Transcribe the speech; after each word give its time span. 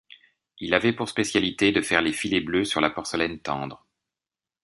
Il 0.57 0.73
avait 0.73 0.93
pour 0.93 1.09
spécialité 1.09 1.71
de 1.71 1.79
faire 1.79 2.01
les 2.01 2.11
filets 2.11 2.41
bleus 2.41 2.65
sur 2.65 2.81
la 2.81 2.89
porcelaine 2.89 3.39
tendre. 3.39 3.85